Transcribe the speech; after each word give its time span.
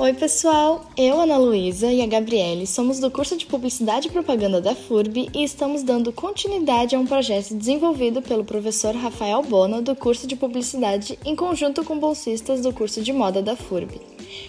Oi, 0.00 0.14
pessoal! 0.14 0.86
Eu, 0.96 1.20
Ana 1.20 1.36
Luísa 1.36 1.92
e 1.92 2.00
a 2.00 2.06
Gabriele 2.06 2.66
somos 2.66 2.98
do 2.98 3.10
curso 3.10 3.36
de 3.36 3.44
Publicidade 3.44 4.08
e 4.08 4.10
Propaganda 4.10 4.58
da 4.58 4.74
FURB 4.74 5.28
e 5.34 5.44
estamos 5.44 5.82
dando 5.82 6.10
continuidade 6.10 6.96
a 6.96 6.98
um 6.98 7.06
projeto 7.06 7.54
desenvolvido 7.54 8.22
pelo 8.22 8.42
professor 8.42 8.94
Rafael 8.94 9.42
Bona 9.42 9.82
do 9.82 9.94
curso 9.94 10.26
de 10.26 10.34
Publicidade 10.34 11.18
em 11.22 11.36
conjunto 11.36 11.84
com 11.84 11.98
bolsistas 11.98 12.62
do 12.62 12.72
curso 12.72 13.02
de 13.02 13.12
Moda 13.12 13.42
da 13.42 13.54
FURB. 13.54 14.00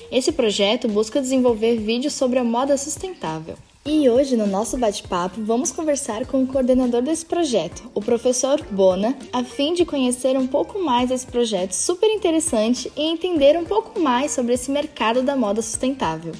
Esse 0.10 0.32
projeto 0.32 0.88
busca 0.88 1.20
desenvolver 1.20 1.76
vídeos 1.76 2.14
sobre 2.14 2.40
a 2.40 2.46
moda 2.46 2.78
sustentável. 2.78 3.58
E 3.84 4.08
hoje, 4.08 4.38
no 4.38 4.46
nosso 4.46 4.78
bate-papo, 4.78 5.42
vamos 5.44 5.72
conversar 5.72 6.28
com 6.28 6.44
o 6.44 6.48
coordenador 6.48 7.02
desse 7.02 7.26
projeto, 7.26 7.90
o 7.96 8.00
professor 8.00 8.62
Bona, 8.70 9.18
a 9.34 9.44
fim 9.44 9.74
de 9.74 9.84
conhecer 9.84 10.38
um 10.38 10.46
pouco 10.46 10.78
mais 10.78 11.10
esse 11.10 11.26
projeto 11.26 11.72
super 11.72 12.08
interessante 12.08 12.94
e 12.96 13.02
entender 13.02 13.58
um 13.58 13.66
pouco 13.66 14.00
mais 14.00 14.34
sobre 14.34 14.54
esse 14.54 14.70
mercado 14.70 15.24
da 15.24 15.36
moda 15.36 15.64
sustentável. 15.64 16.34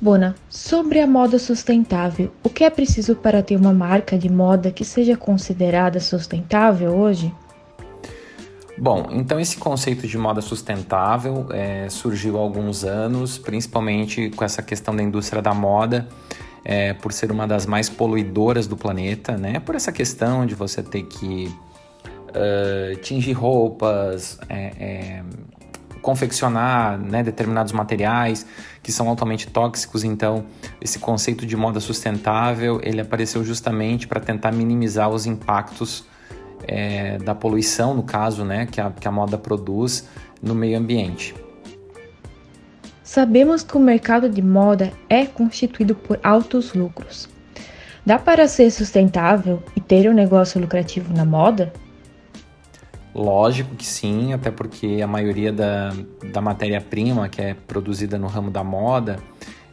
Bona, 0.00 0.34
sobre 0.50 0.98
a 0.98 1.06
moda 1.06 1.38
sustentável, 1.38 2.32
o 2.42 2.50
que 2.50 2.64
é 2.64 2.70
preciso 2.70 3.14
para 3.14 3.44
ter 3.44 3.54
uma 3.54 3.72
marca 3.72 4.18
de 4.18 4.28
moda 4.28 4.72
que 4.72 4.84
seja 4.84 5.16
considerada 5.16 6.00
sustentável 6.00 6.96
hoje? 6.98 7.32
Bom, 8.78 9.08
então 9.12 9.38
esse 9.38 9.58
conceito 9.58 10.06
de 10.06 10.16
moda 10.16 10.40
sustentável 10.40 11.46
é, 11.50 11.88
surgiu 11.90 12.38
há 12.38 12.40
alguns 12.40 12.84
anos, 12.84 13.36
principalmente 13.38 14.30
com 14.30 14.44
essa 14.44 14.62
questão 14.62 14.96
da 14.96 15.02
indústria 15.02 15.42
da 15.42 15.52
moda, 15.52 16.08
é, 16.64 16.94
por 16.94 17.12
ser 17.12 17.30
uma 17.30 17.46
das 17.46 17.66
mais 17.66 17.88
poluidoras 17.88 18.66
do 18.66 18.76
planeta, 18.76 19.36
né? 19.36 19.60
Por 19.60 19.74
essa 19.74 19.92
questão 19.92 20.46
de 20.46 20.54
você 20.54 20.82
ter 20.82 21.02
que 21.02 21.54
uh, 22.28 22.96
tingir 22.96 23.32
roupas, 23.32 24.38
é, 24.48 24.72
é, 24.78 25.22
confeccionar 26.00 26.98
né, 26.98 27.22
determinados 27.22 27.72
materiais 27.72 28.46
que 28.82 28.90
são 28.90 29.08
altamente 29.08 29.48
tóxicos. 29.48 30.02
Então, 30.02 30.44
esse 30.80 30.98
conceito 30.98 31.46
de 31.46 31.56
moda 31.56 31.78
sustentável 31.78 32.80
ele 32.82 33.00
apareceu 33.00 33.44
justamente 33.44 34.08
para 34.08 34.20
tentar 34.20 34.50
minimizar 34.50 35.10
os 35.10 35.26
impactos 35.26 36.04
é, 36.66 37.18
da 37.18 37.34
poluição, 37.34 37.94
no 37.94 38.02
caso, 38.02 38.44
né, 38.44 38.66
que 38.66 38.80
a, 38.80 38.90
que 38.90 39.06
a 39.06 39.12
moda 39.12 39.36
produz 39.38 40.08
no 40.42 40.54
meio 40.54 40.78
ambiente. 40.78 41.34
Sabemos 43.02 43.62
que 43.62 43.76
o 43.76 43.80
mercado 43.80 44.28
de 44.28 44.40
moda 44.40 44.92
é 45.08 45.26
constituído 45.26 45.94
por 45.94 46.18
altos 46.22 46.72
lucros. 46.72 47.28
Dá 48.04 48.18
para 48.18 48.48
ser 48.48 48.70
sustentável 48.70 49.62
e 49.76 49.80
ter 49.80 50.08
um 50.08 50.14
negócio 50.14 50.60
lucrativo 50.60 51.12
na 51.14 51.24
moda? 51.24 51.72
Lógico 53.14 53.76
que 53.76 53.84
sim, 53.84 54.32
até 54.32 54.50
porque 54.50 55.00
a 55.02 55.06
maioria 55.06 55.52
da, 55.52 55.92
da 56.32 56.40
matéria-prima 56.40 57.28
que 57.28 57.42
é 57.42 57.54
produzida 57.54 58.18
no 58.18 58.26
ramo 58.26 58.50
da 58.50 58.64
moda 58.64 59.18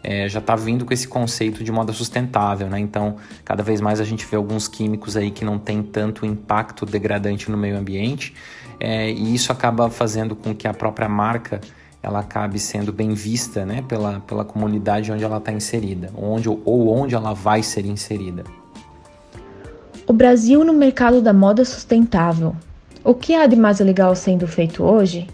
é, 0.03 0.27
já 0.29 0.39
está 0.39 0.55
vindo 0.55 0.85
com 0.85 0.93
esse 0.93 1.07
conceito 1.07 1.63
de 1.63 1.71
moda 1.71 1.91
sustentável, 1.91 2.67
né? 2.67 2.79
Então, 2.79 3.17
cada 3.43 3.61
vez 3.61 3.81
mais 3.81 3.99
a 3.99 4.03
gente 4.03 4.25
vê 4.25 4.35
alguns 4.37 4.67
químicos 4.67 5.17
aí 5.17 5.31
que 5.31 5.43
não 5.43 5.59
tem 5.59 5.83
tanto 5.83 6.25
impacto 6.25 6.85
degradante 6.85 7.51
no 7.51 7.57
meio 7.57 7.77
ambiente, 7.77 8.33
é, 8.79 9.11
e 9.11 9.35
isso 9.35 9.51
acaba 9.51 9.89
fazendo 9.89 10.35
com 10.35 10.55
que 10.55 10.67
a 10.67 10.73
própria 10.73 11.09
marca 11.09 11.59
ela 12.01 12.19
acabe 12.19 12.59
sendo 12.59 12.93
bem 12.93 13.13
vista, 13.13 13.65
né, 13.65 13.83
pela, 13.87 14.21
pela 14.21 14.45
comunidade 14.45 15.11
onde 15.11 15.23
ela 15.23 15.37
está 15.37 15.51
inserida, 15.51 16.09
onde 16.15 16.47
ou 16.47 16.87
onde 16.87 17.13
ela 17.13 17.33
vai 17.33 17.61
ser 17.61 17.85
inserida. 17.85 18.45
O 20.07 20.13
Brasil 20.13 20.63
no 20.63 20.73
mercado 20.73 21.21
da 21.21 21.33
moda 21.33 21.63
sustentável. 21.65 22.55
O 23.03 23.13
que 23.13 23.35
há 23.35 23.45
de 23.45 23.55
mais 23.55 23.79
legal 23.79 24.15
sendo 24.15 24.47
feito 24.47 24.83
hoje? 24.83 25.27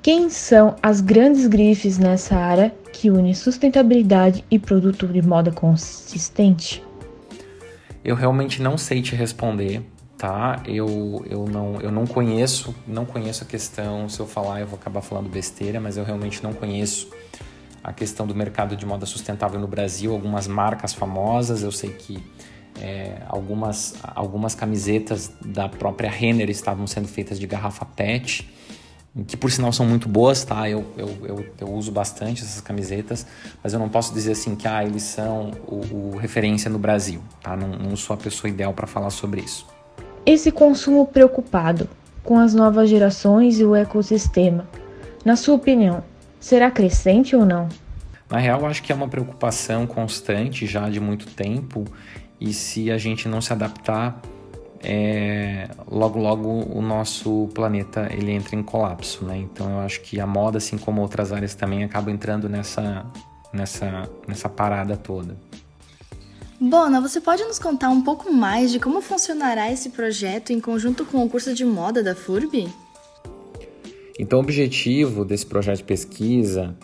Quem 0.00 0.30
são 0.30 0.76
as 0.82 1.00
grandes 1.00 1.46
grifes 1.46 1.98
nessa 1.98 2.36
área 2.36 2.72
que 2.92 3.10
une 3.10 3.34
sustentabilidade 3.34 4.44
e 4.50 4.58
produto 4.58 5.06
de 5.06 5.22
moda 5.22 5.50
consistente? 5.50 6.82
Eu 8.04 8.14
realmente 8.14 8.62
não 8.62 8.78
sei 8.78 9.02
te 9.02 9.14
responder, 9.14 9.82
tá? 10.16 10.62
Eu, 10.66 11.24
eu, 11.28 11.46
não, 11.46 11.80
eu 11.80 11.90
não 11.92 12.06
conheço, 12.06 12.74
não 12.86 13.04
conheço 13.04 13.44
a 13.44 13.46
questão. 13.46 14.08
Se 14.08 14.20
eu 14.20 14.26
falar, 14.26 14.60
eu 14.60 14.66
vou 14.66 14.78
acabar 14.78 15.00
falando 15.02 15.28
besteira, 15.28 15.80
mas 15.80 15.96
eu 15.96 16.04
realmente 16.04 16.42
não 16.42 16.52
conheço 16.52 17.10
a 17.82 17.92
questão 17.92 18.26
do 18.26 18.34
mercado 18.34 18.76
de 18.76 18.84
moda 18.86 19.06
sustentável 19.06 19.60
no 19.60 19.66
Brasil. 19.66 20.12
Algumas 20.12 20.46
marcas 20.46 20.92
famosas, 20.92 21.62
eu 21.62 21.72
sei 21.72 21.90
que 21.90 22.22
é, 22.80 23.22
algumas, 23.28 23.94
algumas 24.02 24.54
camisetas 24.54 25.32
da 25.44 25.68
própria 25.68 26.10
Renner 26.10 26.48
estavam 26.48 26.86
sendo 26.86 27.08
feitas 27.08 27.38
de 27.38 27.46
garrafa 27.46 27.84
PET 27.84 28.48
que 29.26 29.36
por 29.36 29.50
sinal 29.50 29.72
são 29.72 29.84
muito 29.84 30.08
boas, 30.08 30.44
tá? 30.44 30.68
Eu, 30.68 30.84
eu, 30.96 31.08
eu, 31.24 31.46
eu, 31.60 31.68
uso 31.72 31.90
bastante 31.90 32.42
essas 32.42 32.60
camisetas, 32.60 33.26
mas 33.62 33.72
eu 33.72 33.78
não 33.78 33.88
posso 33.88 34.14
dizer 34.14 34.32
assim 34.32 34.54
que 34.54 34.68
ah, 34.68 34.84
eles 34.84 35.02
são 35.02 35.50
o, 35.66 36.12
o 36.14 36.16
referência 36.16 36.70
no 36.70 36.78
Brasil, 36.78 37.20
tá? 37.42 37.56
Não, 37.56 37.68
não 37.68 37.96
sou 37.96 38.14
a 38.14 38.16
pessoa 38.16 38.48
ideal 38.48 38.72
para 38.72 38.86
falar 38.86 39.10
sobre 39.10 39.40
isso. 39.40 39.66
Esse 40.24 40.52
consumo 40.52 41.06
preocupado 41.06 41.88
com 42.22 42.38
as 42.38 42.54
novas 42.54 42.88
gerações 42.88 43.58
e 43.58 43.64
o 43.64 43.74
ecossistema, 43.74 44.68
na 45.24 45.34
sua 45.34 45.56
opinião, 45.56 46.04
será 46.38 46.70
crescente 46.70 47.34
ou 47.34 47.44
não? 47.44 47.68
Na 48.28 48.38
real, 48.38 48.64
acho 48.66 48.82
que 48.82 48.92
é 48.92 48.94
uma 48.94 49.08
preocupação 49.08 49.88
constante 49.88 50.66
já 50.66 50.88
de 50.88 51.00
muito 51.00 51.26
tempo, 51.26 51.84
e 52.40 52.52
se 52.52 52.90
a 52.90 52.96
gente 52.96 53.28
não 53.28 53.40
se 53.40 53.52
adaptar, 53.52 54.20
é, 54.82 55.68
logo 55.90 56.18
logo 56.18 56.48
o 56.48 56.80
nosso 56.80 57.48
planeta 57.54 58.08
ele 58.10 58.32
entra 58.32 58.56
em 58.56 58.62
colapso, 58.62 59.24
né? 59.24 59.36
Então 59.36 59.70
eu 59.70 59.80
acho 59.80 60.00
que 60.00 60.18
a 60.18 60.26
moda, 60.26 60.58
assim 60.58 60.78
como 60.78 61.02
outras 61.02 61.32
áreas 61.32 61.54
também, 61.54 61.84
acaba 61.84 62.10
entrando 62.10 62.48
nessa 62.48 63.04
nessa 63.52 64.08
nessa 64.26 64.48
parada 64.48 64.96
toda. 64.96 65.36
Bona, 66.60 67.00
você 67.00 67.20
pode 67.20 67.42
nos 67.44 67.58
contar 67.58 67.88
um 67.88 68.02
pouco 68.02 68.32
mais 68.32 68.70
de 68.70 68.78
como 68.78 69.00
funcionará 69.00 69.70
esse 69.72 69.90
projeto 69.90 70.52
em 70.52 70.60
conjunto 70.60 71.06
com 71.06 71.24
o 71.24 71.28
curso 71.28 71.54
de 71.54 71.64
moda 71.64 72.02
da 72.02 72.14
FURB? 72.14 72.68
Então, 74.18 74.38
o 74.38 74.42
objetivo 74.42 75.24
desse 75.24 75.46
projeto 75.46 75.78
de 75.78 75.84
pesquisa 75.84 76.76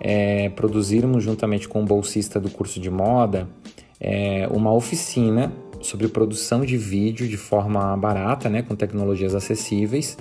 é 0.00 0.48
produzirmos, 0.48 1.22
juntamente 1.22 1.68
com 1.68 1.82
o 1.82 1.84
bolsista 1.84 2.40
do 2.40 2.48
curso 2.48 2.80
de 2.80 2.88
moda, 2.88 3.46
é, 4.00 4.48
uma 4.50 4.72
oficina 4.72 5.52
sobre 5.80 6.08
produção 6.08 6.64
de 6.64 6.76
vídeo 6.76 7.28
de 7.28 7.36
forma 7.36 7.96
barata, 7.96 8.48
né, 8.48 8.62
com 8.62 8.74
tecnologias 8.74 9.34
acessíveis. 9.34 10.16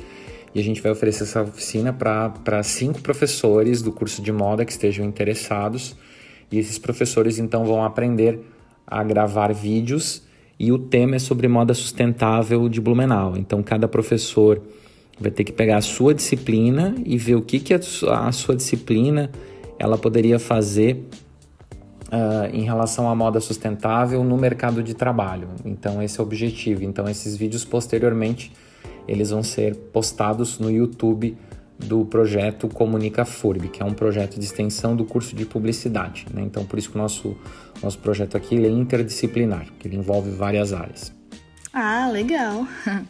E 0.54 0.60
a 0.60 0.64
gente 0.64 0.82
vai 0.82 0.92
oferecer 0.92 1.24
essa 1.24 1.42
oficina 1.42 1.94
para 1.94 2.64
cinco 2.64 3.02
professores 3.02 3.82
do 3.82 3.92
curso 3.92 4.22
de 4.22 4.32
moda 4.32 4.66
que 4.66 4.72
estejam 4.72 5.06
interessados. 5.06 5.96
E 6.52 6.58
esses 6.58 6.80
professores 6.80 7.38
então 7.38 7.66
vão 7.66 7.84
aprender 7.84 8.40
a 8.86 9.04
gravar 9.04 9.54
vídeos 9.54 10.24
e 10.60 10.72
o 10.72 10.80
tema 10.80 11.18
é 11.18 11.20
sobre 11.20 11.48
moda 11.48 11.74
sustentável 11.74 12.68
de 12.70 12.82
Blumenau. 12.82 13.36
Então 13.38 13.62
cada 13.62 13.88
professor 13.88 14.62
vai 15.20 15.30
ter 15.30 15.44
que 15.44 15.52
pegar 15.52 15.78
a 15.78 15.82
sua 15.82 16.14
disciplina 16.14 16.96
e 17.06 17.18
ver 17.18 17.36
o 17.36 17.42
que, 17.42 17.60
que 17.60 17.74
a 17.74 18.32
sua 18.32 18.56
disciplina 18.56 19.30
ela 19.78 19.98
poderia 19.98 20.40
fazer 20.40 21.04
uh, 22.08 22.54
em 22.54 22.64
relação 22.64 23.10
à 23.10 23.16
moda 23.16 23.40
sustentável 23.40 24.24
no 24.24 24.38
mercado 24.38 24.82
de 24.84 24.94
trabalho. 24.94 25.50
Então 25.66 26.02
esse 26.02 26.20
é 26.20 26.24
o 26.24 26.26
objetivo. 26.26 26.84
Então 26.84 27.08
esses 27.08 27.36
vídeos 27.36 27.66
posteriormente 27.66 28.52
eles 29.08 29.30
vão 29.30 29.42
ser 29.42 29.76
postados 29.76 30.60
no 30.60 30.70
YouTube 30.70 31.38
do 31.80 32.04
projeto 32.06 32.68
Comunica 32.68 33.24
FURB, 33.24 33.70
que 33.70 33.84
é 33.84 33.86
um 33.86 33.94
projeto 33.94 34.40
de 34.40 34.46
extensão 34.46 34.96
do 34.96 35.06
curso 35.06 35.36
de 35.36 35.46
publicidade. 35.46 36.26
Né? 36.34 36.42
Então 36.42 36.66
por 36.66 36.80
isso 36.80 36.90
que 36.90 36.96
o 36.96 37.02
nosso, 37.02 37.38
nosso 37.82 38.00
projeto 38.00 38.36
aqui 38.36 38.56
é 38.66 38.70
interdisciplinar, 38.70 39.68
que 39.80 39.88
ele 39.88 39.96
envolve 39.96 40.32
várias 40.32 40.74
áreas. 40.74 41.14
Ah, 41.74 42.10
legal! 42.12 42.66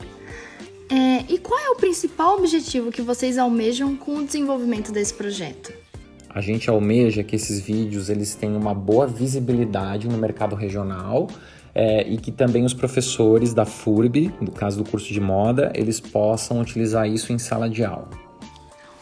É, 0.89 1.25
e 1.27 1.38
qual 1.38 1.60
é 1.60 1.69
o 1.69 1.75
principal 1.75 2.38
objetivo 2.38 2.94
que 2.94 3.01
vocês 3.01 3.38
almejam 3.38 3.94
com 3.94 4.19
o 4.19 4.25
desenvolvimento 4.25 4.89
desse 4.89 5.13
projeto? 5.13 5.74
A 6.29 6.41
gente 6.41 6.69
almeja 6.69 7.24
que 7.24 7.35
esses 7.35 7.59
vídeos 7.59 8.09
eles 8.09 8.35
tenham 8.35 8.57
uma 8.57 8.74
boa 8.74 9.07
visibilidade 9.07 10.07
no 10.07 10.18
mercado 10.18 10.56
regional 10.56 11.27
é, 11.74 12.07
e 12.07 12.18
que 12.18 12.31
também 12.31 12.65
os 12.65 12.74
professores 12.74 13.53
da 13.53 13.65
FURB, 13.65 14.33
no 14.41 14.51
caso 14.51 14.83
do 14.83 14.89
curso 14.89 15.13
de 15.13 15.21
moda, 15.21 15.71
eles 15.75 16.00
possam 16.00 16.59
utilizar 16.59 17.07
isso 17.07 17.31
em 17.31 17.38
sala 17.38 17.69
de 17.69 17.83
aula. 17.83 18.09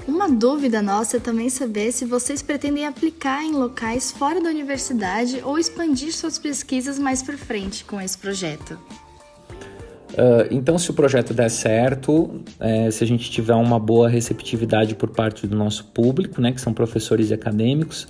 Uma 0.07 0.29
dúvida 0.29 0.81
nossa 0.83 1.17
é 1.17 1.19
também 1.19 1.49
saber 1.49 1.91
se 1.91 2.05
vocês 2.05 2.41
pretendem 2.41 2.85
aplicar 2.85 3.43
em 3.43 3.53
locais 3.53 4.11
fora 4.11 4.39
da 4.39 4.49
universidade 4.49 5.41
ou 5.43 5.57
expandir 5.57 6.13
suas 6.13 6.37
pesquisas 6.37 6.99
mais 6.99 7.23
para 7.23 7.37
frente 7.37 7.83
com 7.83 7.99
esse 7.99 8.17
projeto. 8.17 8.77
Uh, 10.15 10.47
então, 10.49 10.77
se 10.77 10.89
o 10.89 10.93
projeto 10.93 11.33
der 11.33 11.49
certo, 11.49 12.41
é, 12.57 12.89
se 12.89 13.03
a 13.03 13.07
gente 13.07 13.29
tiver 13.29 13.53
uma 13.53 13.77
boa 13.77 14.07
receptividade 14.07 14.95
por 14.95 15.09
parte 15.09 15.45
do 15.45 15.57
nosso 15.57 15.85
público, 15.87 16.39
né, 16.39 16.53
que 16.53 16.61
são 16.61 16.73
professores 16.73 17.31
e 17.31 17.33
acadêmicos, 17.33 18.07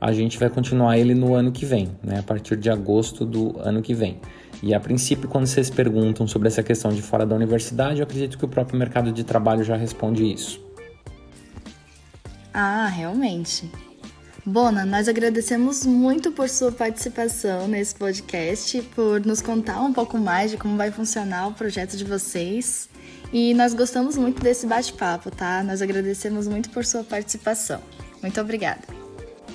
a 0.00 0.12
gente 0.12 0.38
vai 0.38 0.48
continuar 0.48 0.96
ele 0.98 1.14
no 1.14 1.34
ano 1.34 1.52
que 1.52 1.66
vem, 1.66 1.90
né, 2.02 2.20
a 2.20 2.22
partir 2.22 2.56
de 2.56 2.70
agosto 2.70 3.26
do 3.26 3.60
ano 3.60 3.82
que 3.82 3.92
vem. 3.92 4.18
E 4.62 4.72
a 4.72 4.80
princípio, 4.80 5.28
quando 5.28 5.46
vocês 5.46 5.68
perguntam 5.68 6.26
sobre 6.26 6.48
essa 6.48 6.62
questão 6.62 6.90
de 6.90 7.02
fora 7.02 7.26
da 7.26 7.36
universidade, 7.36 8.00
eu 8.00 8.04
acredito 8.04 8.38
que 8.38 8.44
o 8.44 8.48
próprio 8.48 8.78
mercado 8.78 9.12
de 9.12 9.22
trabalho 9.22 9.62
já 9.62 9.76
responde 9.76 10.24
isso. 10.24 10.58
Ah, 12.54 12.86
realmente. 12.86 13.70
Bona, 14.44 14.84
nós 14.84 15.08
agradecemos 15.08 15.86
muito 15.86 16.32
por 16.32 16.48
sua 16.48 16.72
participação 16.72 17.68
nesse 17.68 17.94
podcast, 17.94 18.82
por 18.92 19.24
nos 19.24 19.40
contar 19.40 19.80
um 19.80 19.92
pouco 19.92 20.18
mais 20.18 20.50
de 20.50 20.56
como 20.56 20.76
vai 20.76 20.90
funcionar 20.90 21.46
o 21.46 21.52
projeto 21.52 21.96
de 21.96 22.02
vocês. 22.02 22.88
E 23.32 23.54
nós 23.54 23.72
gostamos 23.72 24.16
muito 24.16 24.42
desse 24.42 24.66
bate-papo, 24.66 25.30
tá? 25.30 25.62
Nós 25.62 25.80
agradecemos 25.80 26.48
muito 26.48 26.70
por 26.70 26.84
sua 26.84 27.04
participação. 27.04 27.80
Muito 28.20 28.40
obrigada. 28.40 28.80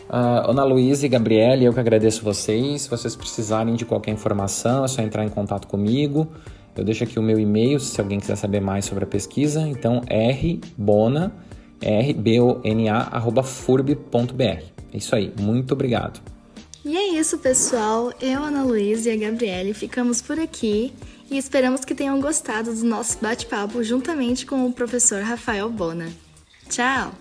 Uh, 0.10 0.52
Ana 0.52 0.64
Luísa 0.64 1.06
e 1.06 1.10
Gabriele, 1.10 1.66
eu 1.66 1.74
que 1.74 1.80
agradeço 1.82 2.24
vocês. 2.24 2.84
Se 2.84 2.90
vocês 2.90 3.14
precisarem 3.14 3.76
de 3.76 3.84
qualquer 3.84 4.12
informação, 4.12 4.86
é 4.86 4.88
só 4.88 5.02
entrar 5.02 5.26
em 5.26 5.30
contato 5.30 5.68
comigo. 5.68 6.32
Eu 6.78 6.86
deixo 6.86 7.04
aqui 7.04 7.20
o 7.20 7.22
meu 7.22 7.38
e-mail 7.38 7.78
se 7.82 8.00
alguém 8.00 8.22
quiser 8.22 8.38
saber 8.38 8.62
mais 8.62 8.86
sobre 8.86 9.04
a 9.04 9.08
pesquisa. 9.08 9.68
Então, 9.68 10.02
rbona, 10.10 11.34
rbona, 11.82 13.10
arroba 13.12 13.44
furb.br. 13.44 14.44
É 14.44 14.98
isso 14.98 15.16
aí, 15.16 15.32
muito 15.40 15.74
obrigado. 15.74 16.20
E 16.84 16.96
é 16.96 17.20
isso, 17.20 17.38
pessoal. 17.38 18.14
Eu, 18.22 18.44
Ana 18.44 18.64
Luísa 18.64 19.10
e 19.10 19.14
a 19.14 19.30
Gabriele 19.30 19.74
ficamos 19.74 20.22
por 20.22 20.40
aqui 20.40 20.94
e 21.30 21.38
esperamos 21.38 21.84
que 21.84 21.94
tenham 21.94 22.22
gostado 22.22 22.74
do 22.74 22.86
nosso 22.86 23.18
bate-papo 23.20 23.84
juntamente 23.84 24.46
com 24.46 24.66
o 24.66 24.72
professor 24.72 25.22
Rafael 25.22 25.70
Bona. 25.70 26.10
Tchau! 26.70 27.12